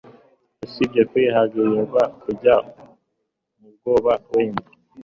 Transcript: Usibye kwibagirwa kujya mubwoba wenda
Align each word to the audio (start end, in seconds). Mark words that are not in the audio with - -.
Usibye 0.65 1.01
kwibagirwa 1.11 2.01
kujya 2.21 2.55
mubwoba 3.59 4.11
wenda 4.31 4.67